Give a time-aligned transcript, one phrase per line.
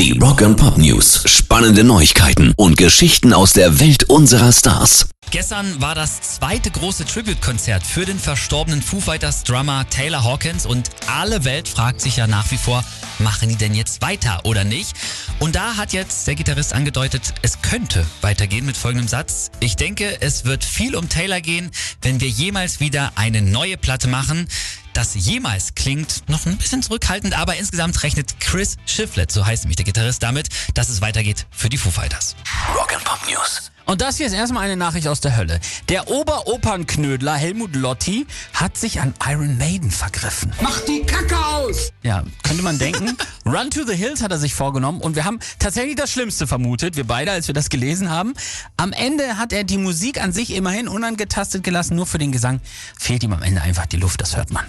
[0.00, 1.24] Die Rock and Pop News.
[1.26, 5.10] Spannende Neuigkeiten und Geschichten aus der Welt unserer Stars.
[5.30, 10.88] Gestern war das zweite große Tribute-Konzert für den verstorbenen Foo Fighters Drummer Taylor Hawkins und
[11.06, 12.82] alle Welt fragt sich ja nach wie vor,
[13.18, 14.96] machen die denn jetzt weiter oder nicht?
[15.38, 19.50] Und da hat jetzt der Gitarrist angedeutet, es könnte weitergehen mit folgendem Satz.
[19.60, 21.70] Ich denke, es wird viel um Taylor gehen,
[22.02, 24.48] wenn wir jemals wieder eine neue Platte machen.
[24.92, 29.76] Das jemals klingt noch ein bisschen zurückhaltend, aber insgesamt rechnet Chris Shiflett, so heißt nämlich
[29.76, 32.36] der Gitarrist, damit, dass es weitergeht für die Foo Fighters.
[32.74, 33.70] Rock and Pop News.
[33.86, 35.58] Und das hier ist erstmal eine Nachricht aus der Hölle.
[35.88, 40.52] Der Oberopernknödler Helmut Lotti hat sich an Iron Maiden vergriffen.
[40.60, 41.92] Mach die Kacke aus!
[42.02, 43.16] Ja, könnte man denken.
[43.46, 46.96] Run to the Hills hat er sich vorgenommen und wir haben tatsächlich das Schlimmste vermutet,
[46.96, 48.34] wir beide, als wir das gelesen haben.
[48.76, 52.60] Am Ende hat er die Musik an sich immerhin unangetastet gelassen, nur für den Gesang
[52.98, 54.64] fehlt ihm am Ende einfach die Luft, das hört man.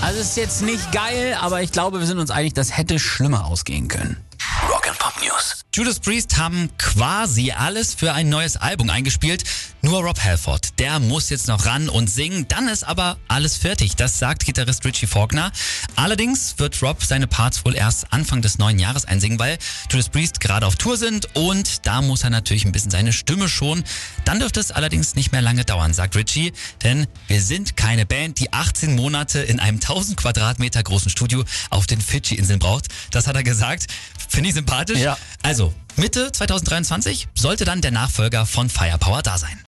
[0.00, 3.44] Also ist jetzt nicht geil, aber ich glaube, wir sind uns einig, das hätte schlimmer
[3.44, 4.16] ausgehen können.
[4.70, 5.67] Rock and Pop News.
[5.78, 9.44] Judas Priest haben quasi alles für ein neues Album eingespielt.
[9.80, 12.48] Nur Rob Halford, der muss jetzt noch ran und singen.
[12.48, 13.94] Dann ist aber alles fertig.
[13.94, 15.52] Das sagt Gitarrist Richie Faulkner.
[15.94, 19.56] Allerdings wird Rob seine Parts wohl erst Anfang des neuen Jahres einsingen, weil
[19.88, 23.48] Judas Priest gerade auf Tour sind und da muss er natürlich ein bisschen seine Stimme
[23.48, 23.84] schonen.
[24.24, 28.40] Dann dürfte es allerdings nicht mehr lange dauern, sagt Richie, denn wir sind keine Band,
[28.40, 32.88] die 18 Monate in einem 1000 Quadratmeter großen Studio auf den Fidschi-Inseln braucht.
[33.12, 33.86] Das hat er gesagt.
[34.28, 34.98] Finde ich sympathisch.
[34.98, 35.16] Ja.
[35.42, 39.64] Also, Mitte 2023 sollte dann der Nachfolger von Firepower da sein.